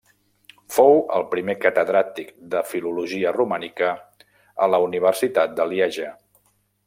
Fou 0.75 0.95
el 1.17 1.25
primer 1.33 1.55
catedràtic 1.65 2.31
de 2.55 2.63
Filologia 2.71 3.35
Romànica 3.37 3.93
a 4.67 4.71
la 4.77 4.81
universitat 4.91 5.57
de 5.61 5.71
Lieja. 5.75 6.11